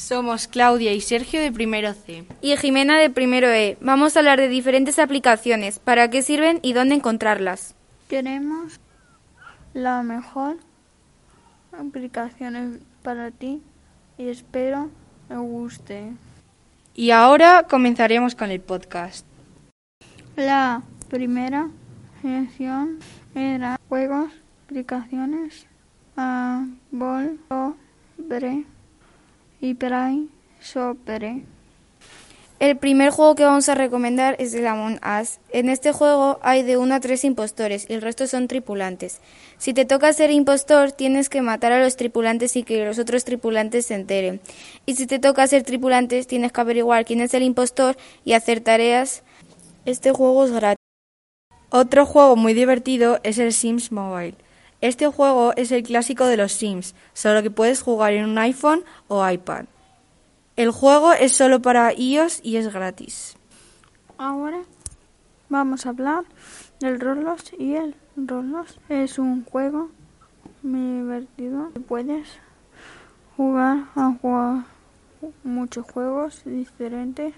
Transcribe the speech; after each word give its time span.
Somos 0.00 0.48
Claudia 0.48 0.94
y 0.94 1.02
Sergio 1.02 1.42
de 1.42 1.52
primero 1.52 1.92
C. 1.92 2.24
Y 2.40 2.56
Jimena 2.56 2.98
de 2.98 3.10
primero 3.10 3.48
E. 3.48 3.76
Vamos 3.82 4.16
a 4.16 4.20
hablar 4.20 4.40
de 4.40 4.48
diferentes 4.48 4.98
aplicaciones, 4.98 5.78
para 5.78 6.08
qué 6.08 6.22
sirven 6.22 6.58
y 6.62 6.72
dónde 6.72 6.94
encontrarlas. 6.94 7.74
Queremos 8.08 8.80
la 9.74 10.02
mejor 10.02 10.56
aplicación 11.78 12.80
para 13.02 13.30
ti 13.30 13.60
y 14.16 14.28
espero 14.28 14.88
te 15.28 15.36
guste. 15.36 16.12
Y 16.94 17.10
ahora 17.10 17.66
comenzaremos 17.68 18.34
con 18.34 18.50
el 18.50 18.62
podcast. 18.62 19.26
La 20.34 20.82
primera 21.10 21.68
sección 22.22 23.00
era 23.34 23.78
juegos, 23.90 24.32
aplicaciones, 24.64 25.66
a 26.16 26.64
bol, 26.90 27.38
sobre 27.50 28.64
y. 29.60 29.76
El 32.60 32.76
primer 32.76 33.10
juego 33.10 33.34
que 33.34 33.44
vamos 33.44 33.68
a 33.68 33.74
recomendar 33.74 34.36
es 34.38 34.52
el 34.54 34.66
Among 34.66 35.00
Us. 35.02 35.38
En 35.50 35.68
este 35.68 35.92
juego 35.92 36.38
hay 36.42 36.62
de 36.62 36.76
uno 36.76 36.94
a 36.94 37.00
tres 37.00 37.24
impostores 37.24 37.86
y 37.88 37.94
el 37.94 38.02
resto 38.02 38.26
son 38.26 38.48
tripulantes. 38.48 39.20
Si 39.58 39.72
te 39.72 39.84
toca 39.84 40.12
ser 40.12 40.30
impostor, 40.30 40.92
tienes 40.92 41.28
que 41.28 41.40
matar 41.40 41.72
a 41.72 41.82
los 41.82 41.96
tripulantes 41.96 42.56
y 42.56 42.62
que 42.62 42.84
los 42.84 42.98
otros 42.98 43.24
tripulantes 43.24 43.86
se 43.86 43.94
enteren. 43.94 44.40
Y 44.86 44.94
si 44.94 45.06
te 45.06 45.18
toca 45.18 45.46
ser 45.46 45.62
tripulantes, 45.62 46.26
tienes 46.26 46.52
que 46.52 46.60
averiguar 46.60 47.04
quién 47.04 47.20
es 47.20 47.32
el 47.34 47.42
impostor 47.42 47.96
y 48.24 48.34
hacer 48.34 48.60
tareas. 48.60 49.22
Este 49.86 50.12
juego 50.12 50.44
es 50.44 50.52
gratis. 50.52 50.84
Otro 51.70 52.04
juego 52.04 52.36
muy 52.36 52.52
divertido 52.52 53.20
es 53.22 53.38
el 53.38 53.52
Sims 53.52 53.92
Mobile. 53.92 54.34
Este 54.80 55.06
juego 55.08 55.52
es 55.56 55.72
el 55.72 55.82
clásico 55.82 56.26
de 56.26 56.38
los 56.38 56.52
Sims, 56.52 56.94
solo 57.12 57.42
que 57.42 57.50
puedes 57.50 57.82
jugar 57.82 58.14
en 58.14 58.24
un 58.24 58.38
iPhone 58.38 58.82
o 59.08 59.28
iPad. 59.28 59.66
El 60.56 60.70
juego 60.70 61.12
es 61.12 61.32
solo 61.32 61.60
para 61.60 61.92
iOS 61.92 62.40
y 62.42 62.56
es 62.56 62.72
gratis. 62.72 63.36
Ahora 64.16 64.62
vamos 65.48 65.84
a 65.84 65.90
hablar 65.90 66.24
del 66.80 66.98
Roblox 66.98 67.52
y 67.58 67.74
el 67.74 67.94
Roblox 68.16 68.78
es 68.88 69.18
un 69.18 69.44
juego 69.44 69.90
muy 70.62 71.02
divertido. 71.02 71.70
Puedes 71.86 72.28
jugar 73.36 73.84
a 73.94 74.14
jugar 74.20 74.64
muchos 75.44 75.90
juegos 75.90 76.42
diferentes 76.44 77.34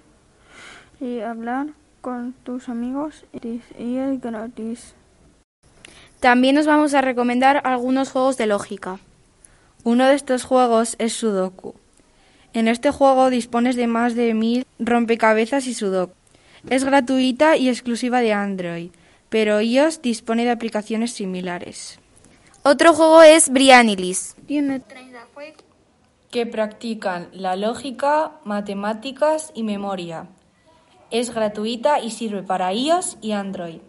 y 1.01 1.21
hablar 1.21 1.69
con 2.01 2.33
tus 2.45 2.69
amigos 2.69 3.25
y 3.33 3.97
es 3.97 4.21
gratis. 4.21 4.95
También 6.23 6.55
nos 6.55 6.67
vamos 6.67 6.95
a 6.95 7.01
recomendar 7.01 7.63
algunos 7.65 8.13
juegos 8.13 8.37
de 8.37 8.47
lógica. 8.47 9.01
Uno 9.83 10.07
de 10.07 10.15
estos 10.15 10.45
juegos 10.45 10.95
es 11.01 11.15
Sudoku. 11.15 11.75
En 12.53 12.69
este 12.69 12.93
juego 12.93 13.29
dispones 13.29 13.75
de 13.75 13.89
más 13.89 14.15
de 14.15 14.33
mil 14.33 14.65
rompecabezas 14.79 15.67
y 15.67 15.75
Sudoku. 15.75 16.15
Es 16.71 16.85
gratuita 16.85 17.57
y 17.57 17.69
exclusiva 17.69 18.21
de 18.21 18.33
Android, 18.33 18.93
pero 19.31 19.61
iOS 19.61 20.01
dispone 20.01 20.45
de 20.45 20.53
aplicaciones 20.53 21.11
similares. 21.13 21.99
Otro 22.63 22.95
juego 22.95 23.25
es 23.25 23.51
Brianilis. 23.51 24.37
Tiene 24.47 24.79
30 24.79 25.27
juegos 25.35 25.65
que 26.31 26.47
practican 26.47 27.31
la 27.33 27.57
lógica, 27.57 28.31
matemáticas 28.45 29.51
y 29.57 29.65
memoria. 29.65 30.29
Es 31.11 31.35
gratuita 31.35 31.99
y 31.99 32.13
sirve 32.13 32.45
para 32.45 32.73
iOS 32.73 33.19
y 33.21 33.33
Android. 33.33 33.81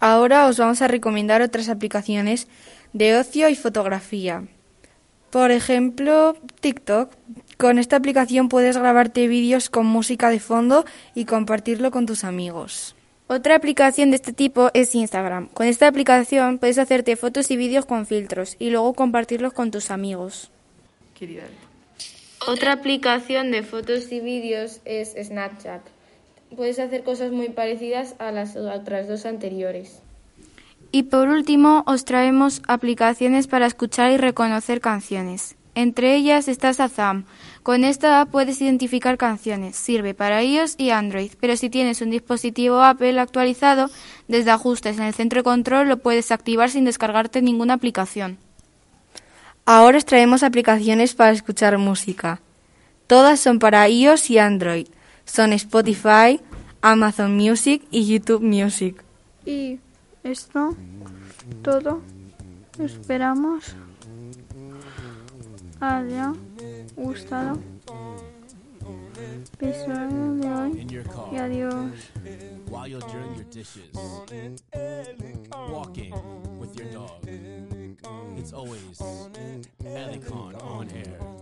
Ahora 0.00 0.46
os 0.46 0.58
vamos 0.58 0.80
a 0.82 0.88
recomendar 0.88 1.42
otras 1.42 1.68
aplicaciones 1.68 2.46
de 2.92 3.16
ocio 3.16 3.48
y 3.48 3.56
fotografía. 3.56 4.44
Por 5.30 5.50
ejemplo, 5.50 6.36
TikTok. 6.60 7.12
Con 7.58 7.78
esta 7.78 7.96
aplicación 7.96 8.48
puedes 8.48 8.76
grabarte 8.76 9.26
vídeos 9.28 9.68
con 9.68 9.84
música 9.84 10.30
de 10.30 10.40
fondo 10.40 10.84
y 11.14 11.24
compartirlo 11.24 11.90
con 11.90 12.06
tus 12.06 12.24
amigos. 12.24 12.94
Otra 13.26 13.56
aplicación 13.56 14.10
de 14.10 14.16
este 14.16 14.32
tipo 14.32 14.70
es 14.72 14.94
Instagram. 14.94 15.48
Con 15.48 15.66
esta 15.66 15.86
aplicación 15.86 16.58
puedes 16.58 16.78
hacerte 16.78 17.16
fotos 17.16 17.50
y 17.50 17.56
vídeos 17.56 17.84
con 17.84 18.06
filtros 18.06 18.56
y 18.58 18.70
luego 18.70 18.94
compartirlos 18.94 19.52
con 19.52 19.70
tus 19.70 19.90
amigos. 19.90 20.50
Otra 22.46 22.72
aplicación 22.72 23.50
de 23.50 23.62
fotos 23.62 24.10
y 24.12 24.20
vídeos 24.20 24.80
es 24.86 25.14
Snapchat. 25.20 25.82
Puedes 26.56 26.78
hacer 26.78 27.04
cosas 27.04 27.32
muy 27.32 27.50
parecidas 27.50 28.14
a 28.18 28.32
las 28.32 28.56
otras 28.56 29.08
dos 29.08 29.26
anteriores. 29.26 30.00
Y 30.90 31.04
por 31.04 31.28
último, 31.28 31.84
os 31.86 32.04
traemos 32.04 32.62
aplicaciones 32.66 33.46
para 33.46 33.66
escuchar 33.66 34.10
y 34.10 34.16
reconocer 34.16 34.80
canciones. 34.80 35.56
Entre 35.74 36.16
ellas 36.16 36.48
está 36.48 36.72
Shazam. 36.72 37.24
Con 37.62 37.84
esta 37.84 38.20
app 38.20 38.30
puedes 38.30 38.60
identificar 38.60 39.16
canciones. 39.16 39.76
Sirve 39.76 40.14
para 40.14 40.42
iOS 40.42 40.74
y 40.78 40.90
Android, 40.90 41.32
pero 41.38 41.56
si 41.56 41.70
tienes 41.70 42.00
un 42.00 42.10
dispositivo 42.10 42.82
Apple 42.82 43.20
actualizado, 43.20 43.90
desde 44.26 44.50
ajustes 44.50 44.98
en 44.98 45.04
el 45.04 45.14
centro 45.14 45.40
de 45.40 45.44
control 45.44 45.88
lo 45.88 45.98
puedes 45.98 46.32
activar 46.32 46.70
sin 46.70 46.84
descargarte 46.84 47.42
ninguna 47.42 47.74
aplicación. 47.74 48.38
Ahora 49.66 49.98
os 49.98 50.06
traemos 50.06 50.42
aplicaciones 50.42 51.14
para 51.14 51.30
escuchar 51.30 51.76
música. 51.78 52.40
Todas 53.06 53.38
son 53.38 53.58
para 53.58 53.88
iOS 53.88 54.30
y 54.30 54.38
Android. 54.38 54.88
Son 55.28 55.52
Spotify, 55.52 56.40
Amazon 56.80 57.36
Music 57.36 57.82
y 57.90 58.06
YouTube 58.06 58.42
Music. 58.42 59.04
Y 59.44 59.78
esto 60.24 60.74
todo 61.62 62.00
esperamos 62.78 63.76
haya 65.80 66.34
gustado 66.96 67.58
episodio 69.52 70.34
de 70.34 70.48
hoy 70.48 71.04
y 71.32 71.36
adiós. 71.36 71.92
While 72.70 72.88
you're 72.88 73.00
doing 73.00 73.34
your 73.36 73.44
dishes, 73.50 73.90
walking 75.70 76.12
with 76.58 76.74
your 76.76 76.88
dog. 76.92 77.26
It's 78.36 78.52
always 78.52 79.00
Helicon 79.82 80.54
on 80.56 80.88
air. 80.90 81.37